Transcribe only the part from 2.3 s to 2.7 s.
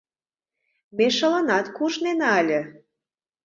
ыле.